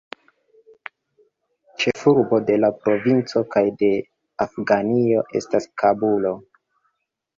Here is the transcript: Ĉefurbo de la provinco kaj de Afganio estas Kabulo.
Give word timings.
Ĉefurbo 1.83 2.39
de 2.49 2.57
la 2.63 2.71
provinco 2.85 3.43
kaj 3.57 3.63
de 3.83 3.93
Afganio 4.47 5.23
estas 5.41 5.69
Kabulo. 5.83 6.33